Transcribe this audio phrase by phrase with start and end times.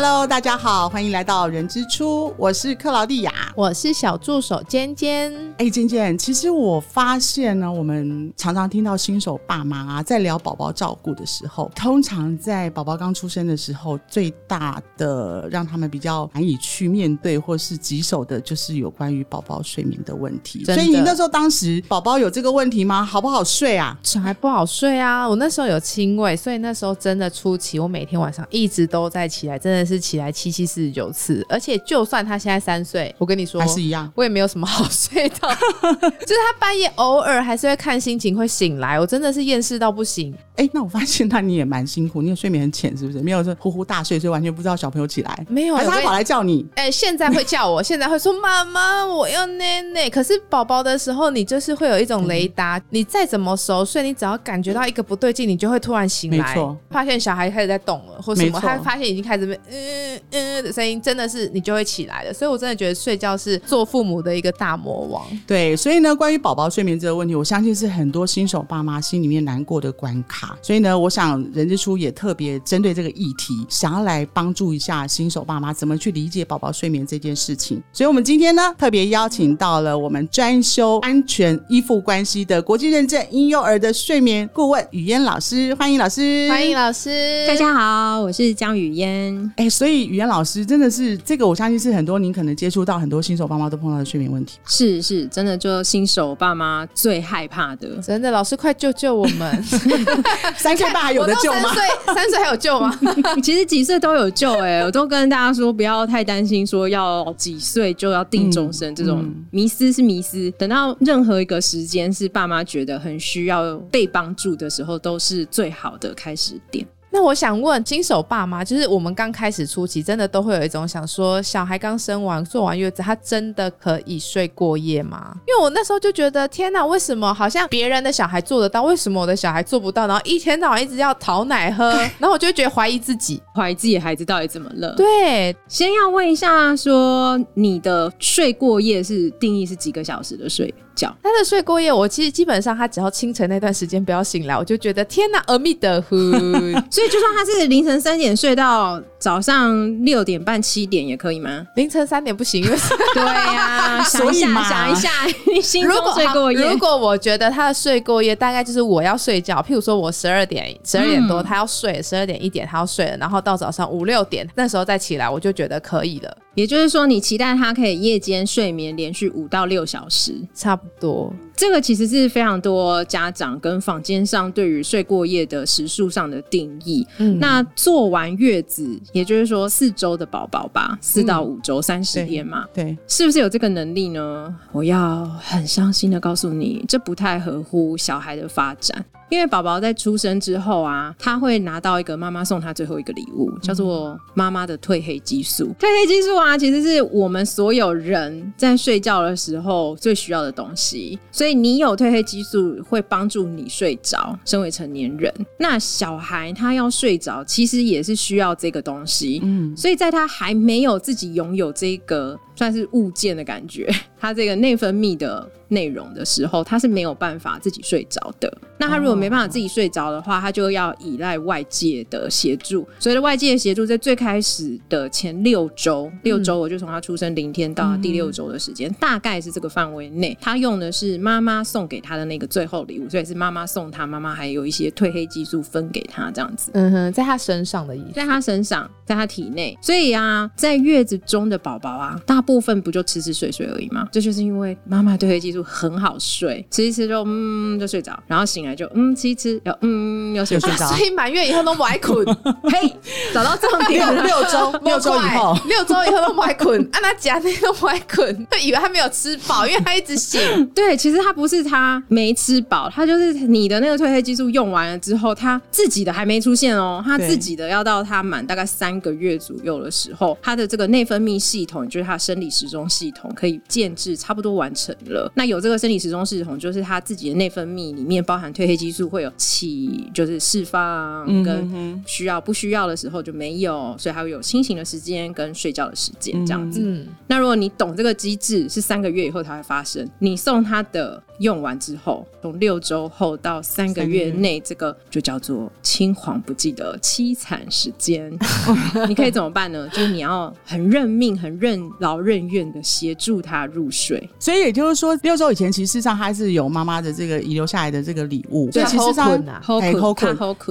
[0.00, 3.32] Hello，大家好，欢迎来到人之初，我是克劳蒂亚。
[3.56, 5.34] 我是小助手尖尖。
[5.58, 20.64] 哎，尖尖，其实我发现呢，我们常常听到新手爸妈啊，在聊宝宝照顾的时候，通常在宝宝刚出生的时候，最大的让他们比较难以去面对或是棘手的，就是有关于宝宝睡眠的问题。
[20.64, 23.04] 所以你那时候当时宝宝有这个问题吗？
[23.04, 23.98] 好不好睡啊？
[24.04, 31.44] 小孩不好睡啊，我那时候有亲喂，所以那时候真的初期，我每天晚上一直都在起来，真的是起来七七四十九次。
[31.48, 34.12] 而且就算他现在三岁，我跟你说还，是一样？
[34.14, 40.36] 我也没有什么好 睡的， 就是他半夜偶尔还是会看心情会醒来，我真的是厌世到不行。
[40.58, 43.20] 哎，那我发现那你也蛮辛苦，你的睡眠很浅，是不是？
[43.22, 46.66] 没有说呼呼大睡，所以完全不知道小朋友起来，没有，他跑来叫你？
[46.74, 50.10] 哎、现在会叫我，现在会说妈妈，我要奶奶。
[50.10, 62.34] 可是宝宝的时候，你就是会有一种雷达，你再怎么熟睡，你只要感觉到一个不对劲，你就会突然醒来，没错发现小孩开始在动了，或什么，他发现已经开始被嗯嗯的声音，真的是你就会起来了。
[62.34, 65.24] 所以我真的觉得睡觉是做父母的一个大魔王。
[65.46, 70.47] 对，所以呢，关于宝宝睡眠这个问题，我相信是很多新手爸妈心里面难过的关卡。
[70.62, 77.82] 所以呢，我想人之初也特别针对这个议题，想要来帮助一下新手爸妈怎么去理解宝宝睡眠这件事情。
[77.92, 89.52] 所以我们今天呢，特别邀请到了我们专修安全依附关系的国际认证婴幼儿的睡眠顾问雨嫣老师，欢迎老师，欢迎老师，大家好，我是江雨嫣。
[89.56, 94.58] 哎，所以雨嫣老师真的是这个，我相信是很多您可能接触到很多新手爸妈都碰到的睡眠问题。
[94.66, 97.96] 是是，真的就新手爸妈最害怕的。
[97.98, 99.64] 真的，老师快救救我们！
[100.56, 101.60] 三岁半还有的救吗？
[101.62, 102.98] 三岁，三岁还有救吗？
[103.42, 110.50] 其实几岁都有救哎、我都跟大家说不要太担心，说要几岁就要定终身、这种嗯迷思是迷思。
[110.52, 116.86] 等到任何一个时间是爸妈觉得很需要被帮助的时候，都是最好的开始点。
[117.10, 125.34] 那我想问，新手爸妈，就是我们刚开始初期，真的都会有一种想说，小孩刚生完、坐完月子，他真的可以睡过夜吗？
[125.46, 130.06] 因为我那时候就觉得，天哪，为什么好像别人的小孩做得到，为什么我的小孩做不到？
[130.06, 133.40] 然后一天到晚一直要讨奶喝， 然后我就会觉得怀疑自己。
[133.54, 134.94] 怀疑自己的孩子到底怎么了？
[134.94, 141.16] 对，先要问一下，说你的睡过夜是定义是几个小时的睡觉？
[141.22, 146.16] 他的睡过夜，我其实基本上他只要清晨那段时间不要醒来，我就觉得天哪，阿弥陀佛。
[146.90, 151.64] 所以就算他是凌晨三点睡到早上六点半七点也可以吗？
[151.76, 152.76] 凌晨三点不行，因为
[153.14, 155.10] 对呀、 想一下，所以嘛想一下，
[155.54, 170.34] 你心中如果睡过夜如，果我觉得他的睡过夜大概就是我要睡觉，譬如说我十二点十二点多嗯他要睡，十二点一点他要睡了，然后到早上五六点那时候再起来，我就觉得可以了，也就是说，你期待他可以夜间睡眠连续五到六小时。
[170.52, 171.32] 差不多。
[171.58, 177.04] 这个其实是非常多家长跟坊间上对于睡过夜的时数上的定义。
[177.18, 184.54] 嗯那做完月子，也就是说四周的宝宝吧，四到五周，三十天嘛，对，是不是有这个能力呢？
[184.70, 189.04] 我要很伤心的告诉你，这不太合乎小孩的发展。
[189.30, 195.66] 因为宝宝在出生之后啊，他会拿到一个妈妈送他最后一个礼物，叫做妈妈的褪黑激素。
[195.78, 201.18] 褪黑激素啊，其实是我们所有人在睡觉的时候最需要的东西。
[201.30, 204.38] 所以你有褪黑激素，会帮助你睡着。
[204.44, 209.40] 身为成年人，那小孩他要睡着，其实也是需要这个东西。
[209.42, 213.88] 嗯，所以在他还没有自己拥有这个算是物件的感觉，
[214.18, 218.52] 他这个内分泌的内容的时候，他是没有办法自己睡着的。
[218.80, 222.86] 那他如果没办法自己睡着的话，他就要依赖外界的协助。
[222.98, 236.70] 所以外界的协助，在最开始的前六周，六周我就从他出生零天到第六周的时间，大概是这个范围内，他用的是妈妈送给他的那个最后礼物，所以是妈妈送他，妈妈还有一些褪黑激素分给他这样子。
[236.74, 238.12] 嗯哼，在他身上的意思。
[238.14, 239.76] 在他身上，在他体内。
[239.82, 244.08] 所以啊，在月子中的宝宝啊，大部分不就吃吃睡睡而已吗？
[244.10, 250.74] 这就是因为妈妈褪黑激素很好睡，吃一吃就嗯就睡着，然后醒来就嗯吃一吃，又嗯又睡着又。
[250.74, 252.24] 睡 着所以满月以后都不爱困，
[252.72, 252.90] 嘿，
[253.34, 254.24] 找到重点六了。
[254.24, 260.40] 六周，六周以后，六周以后都不爱困，按他夹那都不爱困，就以为他没有吃饱，因为他一直醒。
[260.74, 275.30] 对，其实他不是他没吃饱，他就是你的那个褪黑激素用完了之后，他自己的还没出现哦，他自己的要到他满大概三个月左右的时候，他的这个内分泌系统，就是他的生理时钟系统，可以建制差不多完成了。
[275.34, 286.80] 那有这个生理时钟系统，就是他自己的内分泌里面包含褪黑激素会有起，就是释放嗯跟需要不需要的时候就没有，所以还会有清醒的时间跟睡觉的时间这样子。
[286.80, 290.08] 嗯，那如果你懂这个机制，是三个月以后才会发生。
[290.20, 298.32] 你送他的用完之后，从六周后到三个月内，这个就叫做青黄不接的凄惨时间。
[299.08, 299.88] 你可以怎么办呢？
[299.88, 304.28] 就是你要很认命、很认劳任怨的协助他入睡。
[304.38, 309.42] 所以也就是说，六周以前其实事实上他是有妈妈的这个遗留下来的这个礼物，所以对其实上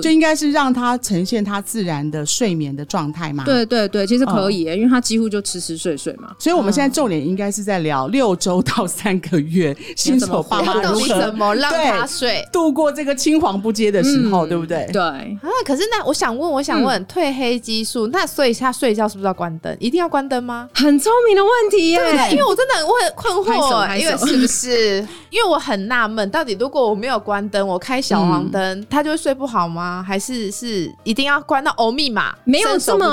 [0.01, 3.44] 就应该是让他呈现他自然的睡眠的状态嘛。。
[3.44, 6.36] 对对对，其实可以耶，因为他几乎就吃吃睡睡嘛。
[6.38, 12.48] 所以，我们现在重点应该是在聊六周到三个月新手爸妈到底如何怎么让他对睡？
[12.51, 14.88] 度过这个青黄不接的时候，对不对？
[14.92, 19.75] 对，啊，可是那我想问，我想问，褪黑激素，那所以他睡觉是不是要关灯？
[19.80, 20.69] 一定要关灯吗？
[20.74, 21.97] 很聪明的问题耶。
[22.31, 25.07] 因为我真的很会困惑，因为是不是？
[25.29, 30.03] 因为我很纳闷，到底如果我没有关灯，我开小黄灯，他就会睡不好吗？
[30.05, 33.07] 还是是一定要关到欧密码，没有这么？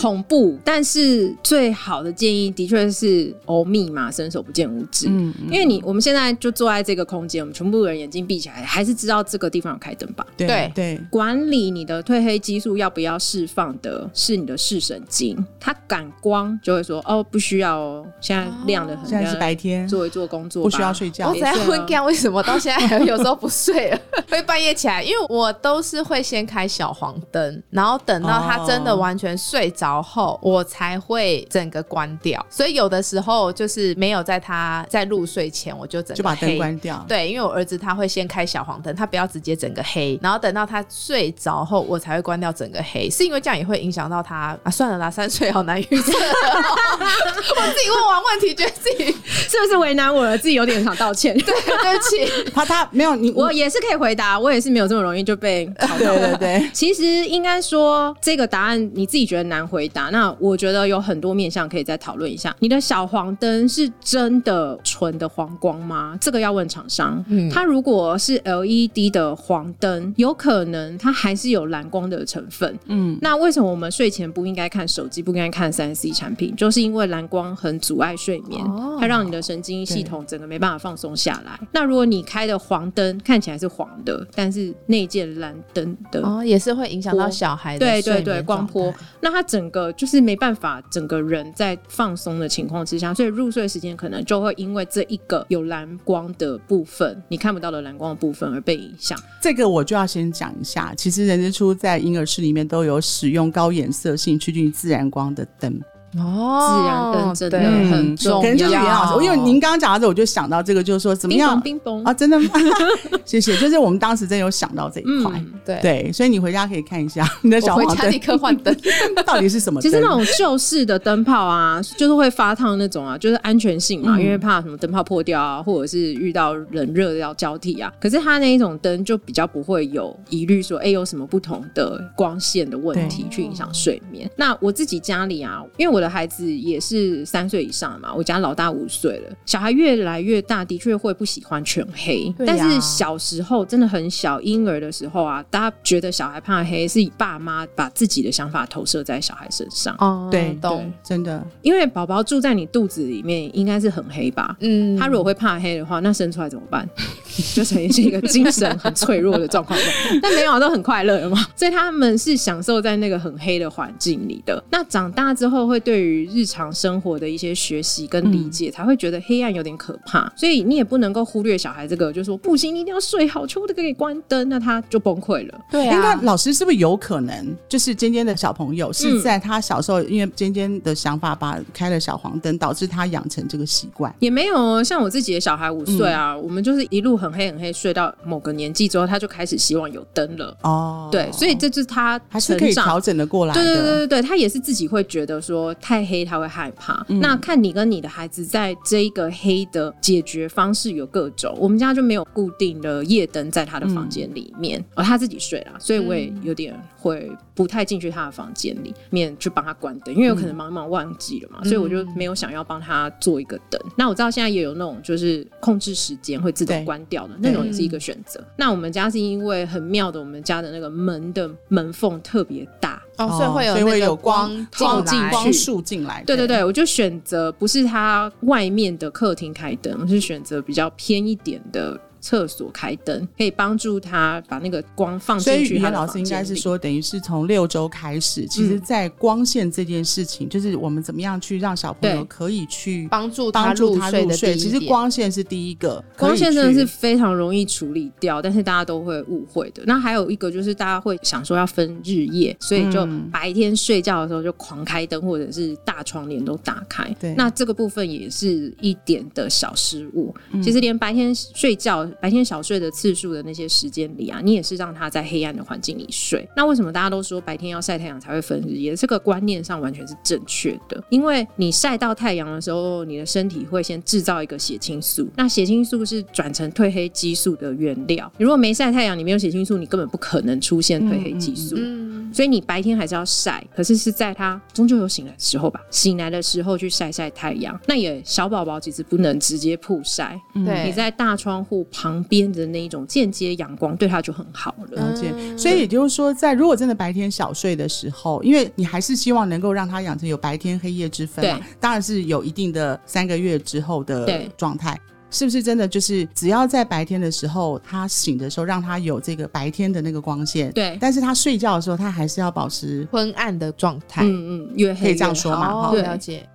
[0.00, 5.06] 恐怖，但是最好的建议的确是欧密码，伸手不见五指。
[5.08, 10.26] 嗯，嗯因为你我们现在就坐在这个空间，我们全部人眼睛闭起来，还是知道这个地方有开灯吧？
[10.36, 21.34] 对对对，管理你的褪黑激素要不要释放的是你的视神经，它感光就会说哦不需要哦，现在亮的很，现在是白天，做一做工作吧，不需要睡觉我。
[21.34, 23.98] 只在婚干，为什么到现在还有时候不睡了，
[24.30, 25.02] 会半夜起来？
[25.02, 32.44] 因为我都是会先开小黄灯，然后等到他真的完全睡着后，我才会整个关掉。
[32.48, 37.04] 所以有的时候就是没有在他在入睡前，我就整个就把灯关掉。
[37.08, 44.70] 对，因为我儿子他会先开小黄灯，他不要直接整个黑，然后等到他睡着后，我才会关掉整个黑，是因为这样也会影响到他啊。
[44.70, 46.12] 算了啦，三岁好难预测。
[47.56, 50.36] 我自己问完问题，觉得自己是不是为难我了？
[50.38, 51.36] 自己有点想道歉。
[51.38, 52.50] 对，对不起。
[52.54, 56.14] 他他没有你，我也是可以回答，我也是没有这么容易就被考对到。
[56.14, 62.54] 对对，其实应该说，这个答案你自己觉得难回答，那我觉得有很多面向可以再讨论一下。
[62.60, 66.16] 你的小黄灯是真的纯的黄光吗？
[66.20, 67.22] 这个要问厂商。
[67.28, 72.78] 嗯它如果是 LED 的黄灯，有可能它还是有蓝光的成分。
[72.86, 76.54] 嗯，那为什么我们睡前不应该看手机，不应该看三 C 产品？
[76.56, 81.58] 就是因为蓝光很阻碍睡眠，哦它让你的神经系统整个没办法放松下来。
[81.72, 99.18] 那如果你开的黄灯看起来是黄的，但是内建蓝灯的哦，也是会影响到小孩的对对对，光波，那他整个就是没办法，整个人在放松的情况之下，所以入睡时间可能就会因为这一个有蓝光的部分，你看不到的蓝光的部分而被影响。
[99.42, 100.94] 这个我就要先讲一下。
[100.96, 105.80] 其实人之初在婴儿室里面都有使用高颜色性趋近于自然光的灯，
[106.18, 111.60] 哦，自然灯真的很重要可能就是袁老师，因为您刚刚讲到这，我就想到这个，就是说怎么样
[112.04, 112.14] 啊？
[112.14, 112.50] 真的吗？
[113.24, 115.32] 谢谢，就是我们当时真有想到这一块。
[115.34, 118.74] 嗯，对对，所以你回家可以看一下你的小黄灯刻换灯。
[119.24, 119.90] 到底是什么灯。
[119.90, 127.92] 其实那种旧式的灯泡啊，就是会发烫那种啊，就是安全性嘛，嗯因为怕什么灯泡破掉啊，或者是遇到冷热要交替啊。
[128.00, 134.30] 可是它那一种灯就比较不会有疑虑说，哎、有什么不同的光线的问题去影响睡眠。
[134.36, 142.32] 那我自己家里啊，因为我的孩子也是三岁以上嘛，我家老大五岁了，小孩越来越大，的确会不喜欢全黑。
[142.46, 149.96] 但是小时候真的很小，婴儿的时候啊，大家觉得小孩怕黑，是爸妈把自己的想法投射在小孩身上。
[149.98, 150.92] 哦，对懂。
[151.02, 154.54] 真的，因为宝宝住在你肚子里面，应该是很黑吧？
[154.60, 156.86] 嗯，他如果会怕黑的话，那生出来怎么办？
[157.54, 159.78] 就呈现一个精神很脆弱的状况。
[160.22, 161.36] 但没有，都很快乐的嘛。
[161.56, 164.62] 所以他们是享受在那个很黑的环境里的。
[164.70, 170.32] 那长大之后，会对于日常生活的一些学习跟理解，才会觉得黑暗有点可怕。
[170.36, 175.60] 所以你也不能够忽略小孩这个，就说不行，你一定要睡好，全部都给你关灯，那他就崩溃了。
[175.70, 184.14] 对啊，那啊，老师是不是有可能，就是尖尖的小朋友是嗯在他小时候，因为尖尖的想法把开了小黄灯，导致他养成这个习惯？
[184.18, 190.56] 也没有哦，像我自己的小孩五岁啊，我们就是一路很黑很黑睡到某个年纪之后，他就开始希望有灯了。
[190.62, 193.62] 哦，对，所以这就是他还是可以调整的过来的。
[193.62, 197.04] 对对对对对，他也是自己会觉得说太黑他会害怕。
[197.08, 213.80] 嗯那看你跟你的孩子在这一个黑的解决方式有各种，我们家就没有固定的夜灯在他的房间里面，嗯而、他自己睡啦，所以我也有点会不太进去他的房间里面去帮他关灯，因为有可能忙忙忘记了嘛，嗯所以我就没有想要帮他做一个灯。
[213.96, 218.42] 那我知道现在也有那种就是控制时间会自动关掉的那种，也是一个选择。
[218.56, 223.00] 那我们家是因为很妙的，我们家的那个门的门缝特别大。
[223.16, 226.22] 哦，所以会有所以会那个有光照进来光束进来。
[226.26, 231.98] 对对对，我就选择不是它外面的客厅开灯，我是选择比较偏一点的。
[232.24, 244.56] 厕所开灯，可以帮助他把那个光放所以进去他老师应该是说，等于是从六周开始，其实，在光线这件事情，就是我们怎么样去让小朋友可以去帮助他帮助他入睡的第入睡。
[244.56, 249.82] 其实光线是第一个，光线真的是非常容易处理掉，但是大家都会误会的。
[249.84, 257.14] 那还有一个就是大家会想说要分日夜，所以就嗯白天睡觉的时候就狂开灯，或者是大窗帘都打开。
[257.20, 260.34] 对那这个部分也是一点的小失误。
[260.52, 266.48] 嗯其实连白天睡觉、白天小睡的次数的那些时间里啊，你也是让他在黑暗的环境里睡。
[266.56, 268.94] 那为什么大家都说白天要晒太阳才会分日夜？
[268.94, 278.30] 这个观念上完全是正确的，因为你晒到太阳的时候，你的身体会先制造一个血清素，那血清素是转成褪黑激素的原料。
[278.38, 281.74] 你如果没晒太阳，你没有血清素，你根本不可能出现褪黑激素。
[281.78, 287.78] 嗯，所以你白天还是要晒，可是是在他终究有醒来的时候吧，醒来的时候去晒晒太阳。
[287.86, 295.00] 那也小宝宝其实不能直接曝晒，对，你在大窗户旁边的那一种间接阳光，对他就很好了。
[295.00, 305.00] 了解，嗯所以也就是说，在如果真的白天小睡的时候，因为你还是希望能够让他养成有白天黑夜之分嘛，当然是有一定的三个月之后的状态。
[305.30, 310.70] 是不是真的就是只要在白天的时候，他醒的时候，让他有这个白天的那个光线？
[310.72, 313.08] 对但是他睡觉的时候，他还是要保持。
[313.10, 314.22] 昏暗的状态。
[314.24, 314.28] 嗯
[314.68, 316.46] 嗯，越黑可以这样说嘛哈了解。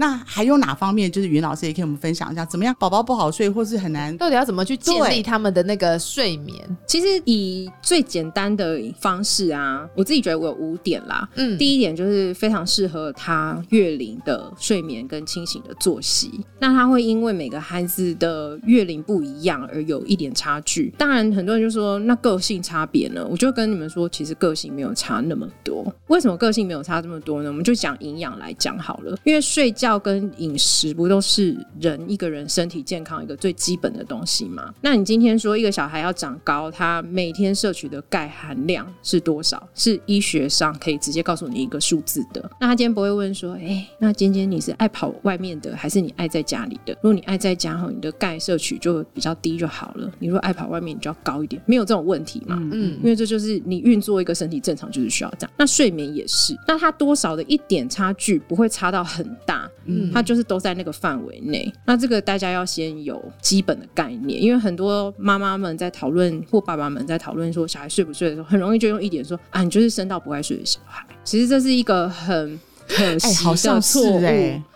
[0.00, 6.56] 那还有哪方面，就是云老师也可以我们分享一下，怎么样宝宝不好睡，或是很难到底要怎么去建对立他们的那个睡眠？
[6.86, 11.28] 其实以最简单的方式啊，我自己觉得我有五点啦。
[11.34, 16.44] 嗯，第一点就是非常适合他月龄的睡眠跟清醒的作息。
[16.60, 20.92] 那他会因为每个孩子的月龄不一样而有一点差距。
[20.96, 23.26] 当然，很多人就说那个性差别呢？
[23.28, 25.84] 我就跟你们说，其实个性没有差那么多。
[26.06, 27.48] 为什么个性没有差这么多呢？
[27.48, 34.74] 我们就讲营养来讲好了，因为睡觉跟饮食不都是人一个人身体健康一个最基本的东西吗？
[34.80, 39.68] 那你今天说一个小孩要长高，他每天摄取的钙含量是多少？
[39.76, 42.50] 是医学上可以直接告诉你一个数字的。
[42.60, 46.92] 那他今天不会问说，哎、那今天你是爱跑外面的，还是你爱在家里的？
[46.94, 50.10] 如果你爱在家后，你的钙摄取就比较低就好了。
[50.18, 52.58] 你如果爱跑外面，你就要高一点，没有这种问题嘛。
[52.72, 55.50] 嗯因为这就是你运作一个身体正常，就是需要这样。
[55.56, 61.72] 那睡眠也是，那它多少的一点差距不会差到很大，嗯它就是都在那个范围内。
[61.84, 71.04] 那这个大家要先有基本的概念，因为很多妈妈们在讨论或爸爸们在讨论说小孩睡不睡的时候，很容易就用一点说啊，你就是生到不爱睡的小孩。
[71.24, 74.20] 其实这是一个很可哎，惜的好像错误。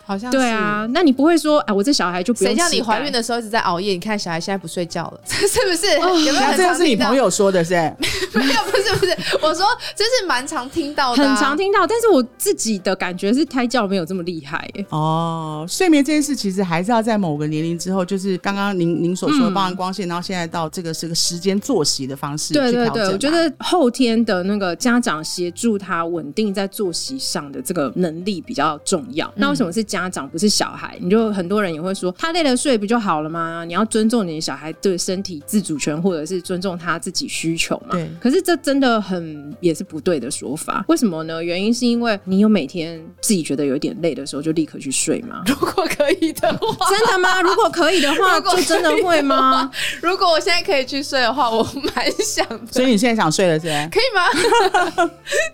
[0.05, 3.93] 好像对啊，那你不会说哎，我这小孩就不用谁叫你怀孕的时候一直在熬夜？
[3.93, 5.99] 你看小孩现在不睡觉了， 是不是？
[6.27, 7.13] 有没有那这个是你朋？
[7.17, 7.75] 友说的是？
[8.35, 14.87] 没有，不是不是，我说这是蛮常听到的很啊、常听到，但是我自己的感觉是胎教没有这么厉害耶。
[14.89, 29.31] 哦，睡眠这件事其实还是要在某个年龄之后，就是刚刚您您所说的，嗯包含光线，然后现在到这个是个时间作息的方式对对对，去调整吧我觉得后天的那个家长协助他稳定在作息上的这个能力比较重要。
[29.37, 30.97] 那为什么是家长不是小孩？
[31.03, 33.63] 你就很多人也会说，他累了睡不就好了吗？
[33.67, 37.91] 你要尊重你的小孩对身体自主权，或者是尊重他自己需求嘛。
[37.93, 40.83] 对可是这真的很也是不对的说法。
[40.89, 41.45] 为什么呢？
[41.45, 45.43] 原因是因为你有每天自己觉得有点累的时候，就立刻去睡吗？
[45.47, 47.41] 如果可以的话，真的吗？
[47.45, 49.71] 如果可以的话，就真的会吗？
[50.01, 51.63] 如果我现在可以去睡的话，我
[51.95, 52.73] 蛮想的。
[52.73, 53.89] 所以你现在想睡了是不是？
[53.91, 55.11] 可以吗？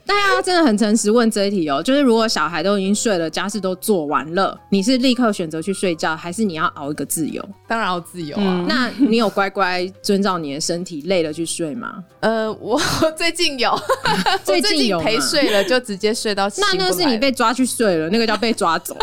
[0.06, 7.46] 大家真的很诚实问这一题哦，就是如果小孩都已经睡了，家事都做完了，你是立刻选择去睡觉，还是你要熬一个自由？
[7.66, 8.42] 当然要自由啊。
[8.44, 12.04] 嗯那你有乖乖遵照你的身体累了去睡吗？
[12.20, 12.78] 呃，我
[13.16, 13.74] 最近有，
[14.44, 18.96] 最近近有陪睡了，就直接睡到那那是你被抓去睡了，那个叫被抓走。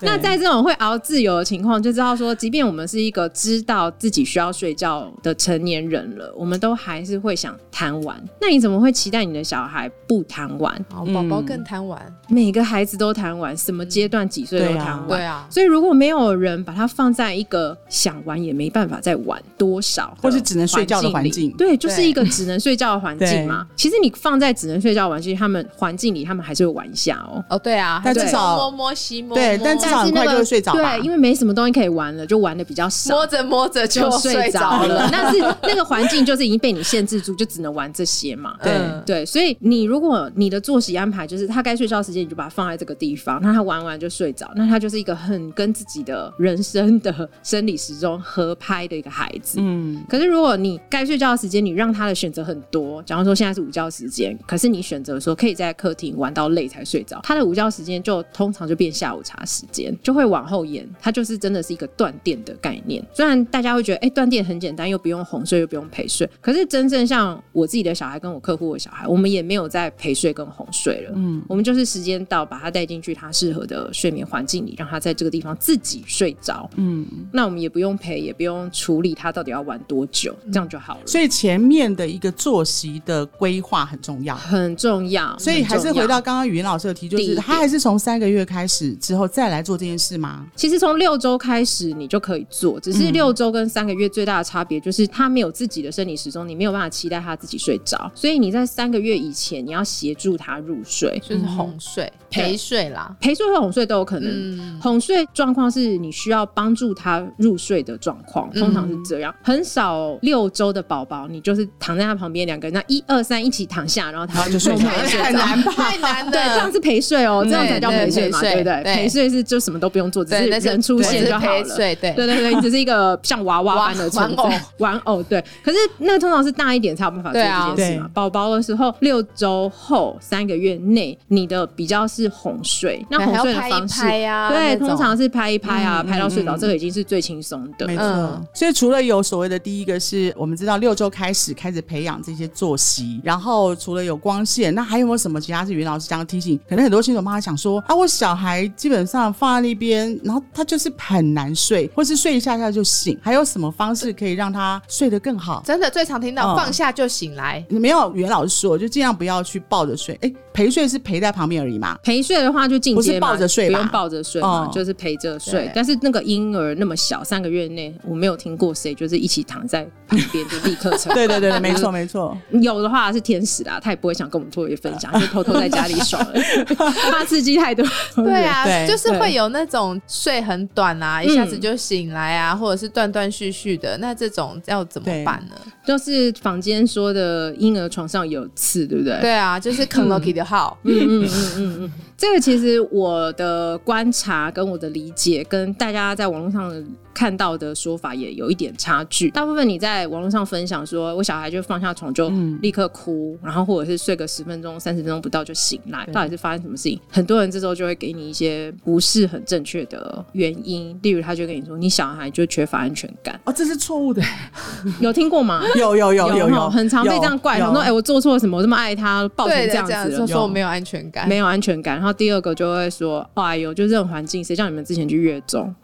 [0.00, 8.22] 那在这种会熬自由的情况，就知道说，即便我们是一个知道自己需要睡觉的成年人了，我们都还是会想贪玩。
[8.40, 10.84] 那你怎么会期待你的小孩不贪玩？
[10.92, 15.08] 好宝宝更贪玩，每个孩子都贪玩，什么阶段几岁都对啊贪玩。
[15.08, 23.66] 对啊，所以如果没有人把它放在一个想玩也没办法再玩多少，或是只能睡觉的环境对，就是一个只能睡觉的环境嘛。
[23.76, 27.44] 其实你放在只能睡觉的环境，他们环境里他们还是会玩一下哦。
[27.48, 33.14] 哦对啊，但至少摸摸西摸摸，对但至少很快就会睡着对，因为没什么东西可以玩了，就玩的比较少。
[33.14, 35.08] 摸着摸着就就睡睡着了，了。
[35.10, 38.54] 那是那个环境就是已经被你限制住，就只能玩这些嘛。
[38.62, 49.58] 对嗯对，所以你如果你的作息安排就是他该睡觉时间，你就把它放在这个地方，那他玩完就睡着着，那他就是一个很跟自己的人生的生理时钟合拍的一个孩子。
[49.60, 63.04] 嗯，可是如果你该睡觉的时间，你让他的选择很多，假如说现在是午觉时间，可是你选择说可以在客厅玩到累才睡着，他的午觉时间就通常就变下午茶时间，就会往后延，他就是真的是一个断电的概念。
[63.12, 81.00] 虽然大家会觉得，哎、断电很简单，又不用哄睡，又不用陪睡，可是真正像我自己的小孩跟我客户的小孩，我们也没有在陪睡跟哄睡了，嗯，我们就是时间到，把他带进去他适合的睡眠环境里，让他在这个地方自己睡着，嗯，那我们也不用陪，也不用处理他到底要玩多久，这样就好了。
[81.06, 84.34] 所以前面的一个作息的规划很重要。
[84.34, 90.46] 很重要，所以还是回到刚刚语言老师的提，就是他还是从三个月开始之后再来做这件事吗？
[90.56, 101.20] 其实从六周开始你就可以做，只是六周跟三个月最大的差别就是他没有自己的生理时钟，你没有办法期待他自己睡着，所以你在三个月以前你要协助他入睡。
[101.28, 103.14] 就是哄睡、陪睡啦。
[103.20, 109.34] 陪睡和哄睡都有可能，嗯，哄睡状况是你需要帮助他入睡的状况，通常是这样。
[109.42, 115.72] 很少六周的宝宝，你就是躺在他旁边，两个人那一二三一起躺下，然后他就睡着了默默地睡着很难吧？
[115.72, 116.30] 太难了。
[116.32, 118.94] 对，这样是陪睡哦，这样才叫陪睡嘛，对对不对？
[118.94, 121.76] 陪睡是就什么都不用做，只，是人出现就好了。
[121.76, 125.42] 对对对对，你只是一个像娃娃般的存在 玩偶对。
[125.62, 128.10] 可是那个通常是大一点才有办法做这件事嘛。
[128.14, 137.86] 宝宝的时候，六周后三个月内，你的比较是哄睡，那哄睡的方式，对，通常是拍一拍啊，嗯拍到睡着，嗯这个已经是最轻松的。
[137.86, 146.58] 没错，嗯所以除了有所谓的第一个是我们知道六周开始开始培养这些作息，然后除了有光线，那还有没有什么其他是袁老师这样提醒？
[146.68, 155.62] 可能很多新手妈妈想说啊，我小孩基本上放在那边，然后他就是很难睡，或是睡一下下就醒，还有什么方式可以让他睡得更好？
[155.64, 161.96] 真的最常听到嗯放下就醒来，没有袁老师说，就尽量不要去抱着睡，哎，陪睡是陪在旁边而已嘛。
[162.02, 165.70] 陪睡的话就进阶，不是抱着睡吧不用抱着睡嘛，哦就是陪着睡。
[165.74, 171.12] 但是那个婴儿那么小，三个月内我没有听过谁就是一起躺在旁边就立刻成。
[171.14, 172.36] 对对对对，没错没错。
[172.50, 176.40] 有的话是天使啦，他也不会想跟我们特别分享， 就偷偷在家里爽了，
[177.12, 177.86] 怕刺激太多。
[178.16, 185.56] 对啊，就是会有那种睡很短啊，一下子就醒来啊，或者是断断续续的，那这种要怎么办呢？
[185.86, 189.18] 就是房间说的婴儿床上有刺，对不对？
[189.20, 196.72] 对啊，就是啃 Lucky 的号，嗯嗯嗯嗯嗯，这个其实我的观察跟我的理解，跟大家在网络上
[197.14, 199.30] 看到的说法也有一点差距。
[199.30, 202.30] 大部分你在网络上分享说，我小孩就放下床就
[202.62, 207.00] 立刻哭，然后或者是睡个十分钟、三十分钟不到就醒来，到底是发生什么事情？
[207.10, 214.22] 很多人这时候就会给你一些不是很正确的原因，例如他就跟你说，你小孩就缺乏安全感，哦，这是错误的，
[215.00, 215.62] 有听过吗？
[215.76, 218.58] 有有有有有，很常被这样怪，有想说，哎、我做错了什么？
[218.58, 220.26] 我这么爱他，抱成，这样子。
[220.26, 225.74] 说我没有安全感，没有安全感，然后第二个就会说：“哎呦，就这种环境，谁叫你们之前去月中？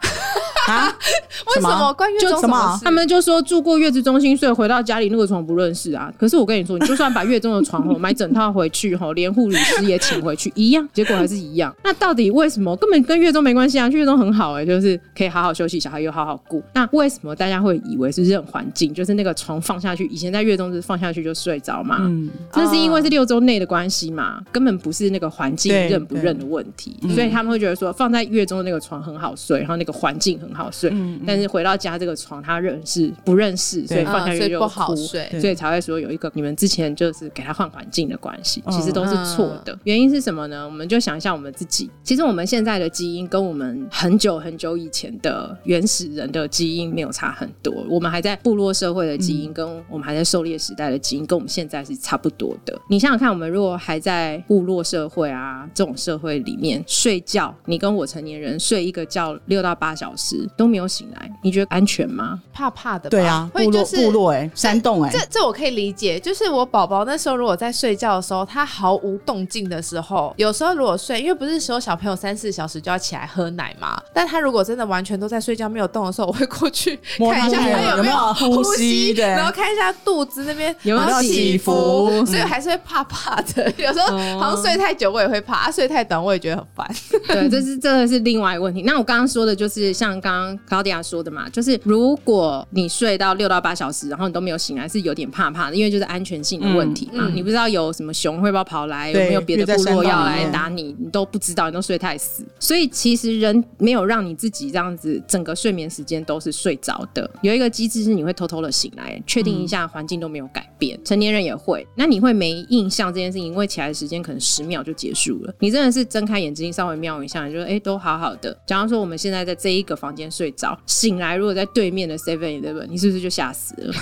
[0.69, 0.89] 啊？
[1.57, 6.13] 为什么关月中就什么他们就说住过月子中心所以，回到家里那个床不认识啊。
[6.19, 11.75] 可是我跟你说，你就算 把月中的床吼买整套回去吼，连护理师也请回去，一样，结果还是一样。
[11.83, 12.75] 那到底为什么？
[12.77, 16.63] 根本跟月中没关系啊，去月中很好哎、就是可以好好休息，小孩又好好顾。
[16.73, 18.93] 那为什么大家会以为是认环境？
[18.93, 21.99] 就是那个床放下去，以前在月中是放下去就睡着嘛？
[22.01, 30.93] 嗯，那是因为是六周内的关系嘛，根本不是那个环境认不认的问题，所以他们会觉得说放在月中的那个床很好睡，然后那个环境很好睡，
[31.27, 35.27] 但是回到家这个床他认识不认识，所以放下去就嗯不好睡。
[35.31, 35.41] 对。
[35.41, 38.73] 所以才会说有一个你们之前就是给他换环境的关系，嗯。
[38.73, 39.79] 其实都是错的。
[39.85, 40.65] 原因是什么呢？
[40.65, 52.79] 我们就想一下我们自己，其实我们现在的基因跟我们很久很久以前的原始人的基因没有差很多，我们还在部落社会的基因跟我们还在狩猎时代的基因跟我们现在是差不多的。
[52.89, 62.41] 你想想看，我们如果还在部落社会啊这种社会里面睡觉，你跟我成年人睡一个觉六到八小时都没有醒来，你觉得安全吗？
[62.53, 83.73] 怕怕的吧，对啊，部落就是部落哎，山洞哎这，这我可以理解，就是我宝宝那时候如果在睡觉的时候，他毫无动静的时候，有时候如果睡，因为不是说小朋友三四小时就要起来喝奶嘛，但他如果真的完全都在睡觉没有动的时候，我会过去 看一下他有没有呼呼吸对然后看一下肚子那边有没有起伏，所以还是会怕怕的。
[83.79, 86.95] 有时候哦好像睡太久我也会怕，啊睡太短我也觉得很烦。
[87.27, 88.83] 对，这是真的是另外一个问题。
[88.83, 97.29] 那我刚刚说的就是像刚刚刚 Claudia 说的嘛，就是如果你睡到六到八小时，然后你都没有醒来，是有点怕怕的，因为就是安全性的问题嘛。
[97.29, 102.45] 嗯嗯你不知道有什么熊会不会跑来，有没有别的部落要来打你，你都不知道，你都睡太死。
[102.59, 110.99] 所以其实人没有让你自己这样子整个睡眠时间都是睡着的，有一个机制是你会偷偷的醒来，确定一下环境都没有改变。
[111.05, 115.55] 成年人也会，那你会没印象这件事情，因为起来的时间可能十秒就结束了。
[115.61, 118.57] 你真的是睁开眼睛稍微瞄一下，你就哎、诶都好好的。
[118.67, 123.95] 假如说我们现在在这一个房间睡着，醒来如果在对面的 Seven Eleven，你是不是就吓死了？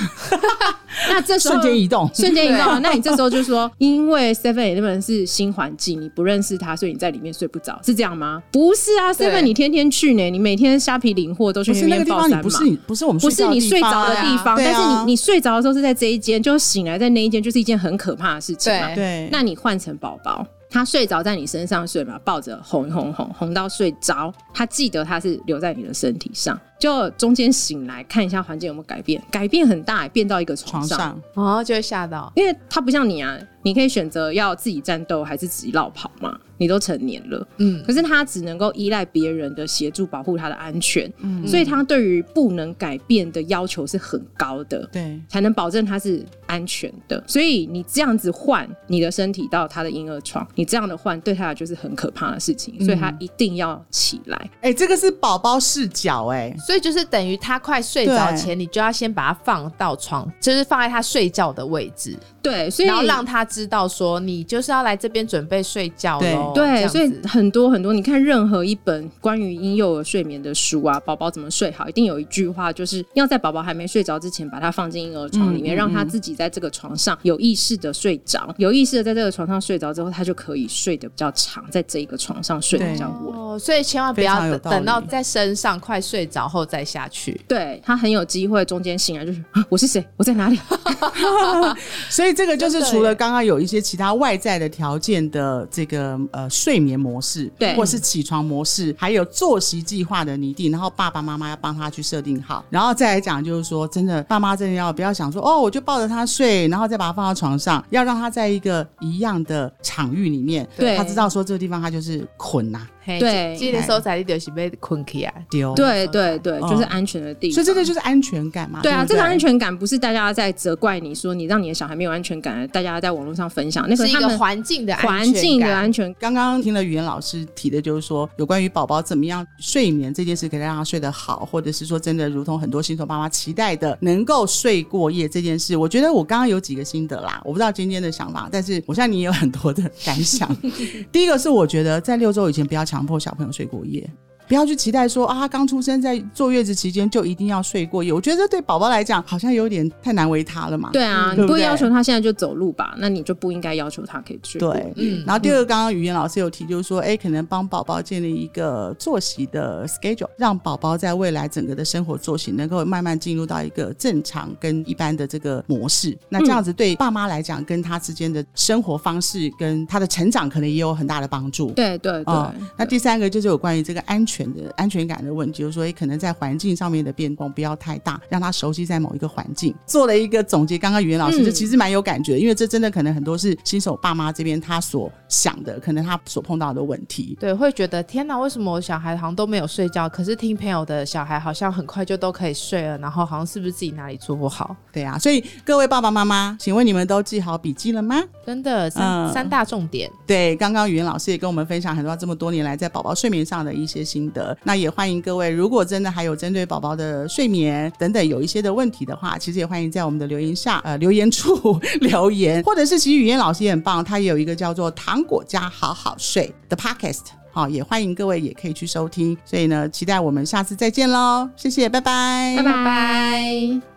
[1.08, 8.42] 那这时候瞬间移动，瞬间移动啊，那你这时候就说，因为 Seven Eleven 是新环境，你不认识他，所以你在里面睡不着，是这样吗？
[8.52, 12.42] 不是啊，Seven 你天天去呢，你每天虾皮领货都去那个地方，你边报三嘛。
[12.42, 30.98] 不是你不是我们不是你睡着的地方，但是你你睡着的时候是在这一间，就醒来在那一间，就是一件很可怕的事情对，那你换成宝宝，他睡着在你身上睡嘛，抱着哄哄哄哄到睡着，他记得他是留在你的身体上，就中间醒来看一下环境有没有改变，改变很大，变到一个床上。
[30.98, 32.32] 床上哦，就会吓到。
[32.34, 37.46] 因为他不像你啊，你可以选择要自己战斗还是自己绕跑嘛，你都成年了。
[37.58, 44.84] 嗯，可是他只能够依赖别人的协助保护他的安全，嗯所以他对于不能改变的要求是很高的。
[44.90, 45.20] 对。
[45.28, 54.50] 才能保证他是安全的，所以你这样子换你的身体到他的婴儿床，你这样的换对他来就是很可怕的事情，所以他一定要起来。
[54.62, 66.52] 哎、这个是宝宝视角、哎，所以就是等于他快睡着前，你就要先把他放到床，就是放在他睡觉的位置，对，所以然后让他知道说你就是要来这边准备睡觉喽。
[66.54, 83.38] 对，所以很多很多，你看任何一本关于婴幼儿睡眠的书啊，宝宝怎么睡好，一定有一句话，就是要在宝宝还没睡着之前，把他放进婴儿床里面，嗯嗯让他自己在这个床上有意识的睡着，有意识的在这个床上睡着之后，他就可以睡得比较长，在这一个床上睡得比较稳。
[83.38, 87.40] 哦，所以千万不要等到在身上快睡着后再下去。
[87.48, 90.58] 对他很有机会中间醒来就是、啊、我是谁，我在哪里？
[92.08, 97.74] 所以这个就是除了刚刚有一些其他外在的条件的这个呃睡眠模式，对。
[97.74, 110.96] 或是起床模式，还有作息计划的拟定，然后爸爸妈妈要帮他去设定好，然后再来讲就是说，真的爸妈真的要不要想说哦，我就抱着他睡，然后再把他放到床上，要让他在一个一样的场域里面，对。
[110.96, 115.32] 他知道说这个地方他就是捆呐、嘿对这个时候在你就是被困起啊。
[115.50, 117.54] 丢，对对对，哦就是安全的地方。
[117.54, 140.48] 所以这个就是安全感嘛，对啊，这个安全感不是大家在责怪你说你让你的小孩没有安全感，大家在网络上分享那个是一个他们环境的安环全感境的安全刚刚听了语言老师提的，就是说有关于宝宝怎么样睡眠这件事，可以让他睡得好，或者是说真的如同很多新手妈妈期待的，能够睡过夜这件事，我觉得我刚刚有几个心得啦，我不知道今天的想法，但是我相信你也有很多的感想。
[141.10, 144.06] 第一个是我觉得在六周以前不要强迫小朋友睡过夜。
[144.48, 148.12] 不要去期待说啊，他刚出生在坐月子期间就一定要睡过夜。
[148.12, 150.90] 我觉得这对宝宝来讲好像有点太难为他了嘛。
[150.92, 152.94] 对啊，嗯对不对你不会要求他现在就走路吧？
[152.98, 154.58] 那你就不应该要求他可以睡。
[154.58, 166.16] 对，嗯然后第二个，刚刚语言老师有提，就是说，哎，可能帮宝宝建立一个作息的 schedule，让宝宝在未来整个的生活作息能够慢慢进入到一个正常跟一般的这个模式。
[166.28, 171.70] 那这样子对爸妈来讲，跟他之间的生活方式跟他的成长，可能也有很大的帮助。
[171.72, 179.74] 对对对哦，那第三个就是有关于这个安全的安全感的问题，就是说，诶可能在环境上面的变动不要太大，让他熟悉在某一个环境。
[179.86, 187.36] 做了一个总结，刚刚语言老师嗯就其实蛮有感觉的，因为这真的可能很多是新手爸妈这边他所想的，可能他所碰到的问题。
[187.40, 190.08] 对，会觉得天哪，为什么我小孩好像都没有睡觉？
[190.08, 194.74] 可是听朋友的小孩好像很快就都可以睡了，然后好像是不是自己哪里做不好？
[194.92, 198.22] 对啊，所以各位爸爸妈妈，请问你们都记好笔记了吗？
[198.46, 204.56] 真的三、嗯三大重点，对，刚刚语言老师也跟我们分享很多这么多年来在宝宝睡眠上的一些心得。
[204.62, 217.22] 那也欢迎各位，如果真的还有针对宝宝的睡眠等等有一些的问题的话，其实也欢迎在我们的留言下呃留言处 留言，或者是其实语言老师也很棒，他也有一个叫做“糖果家好好睡”的 podcast。
[217.50, 219.36] 好，也欢迎各位也可以去收听。
[219.44, 221.48] 所以呢，期待我们下次再见喽！
[221.56, 223.91] 谢谢，拜拜，拜拜。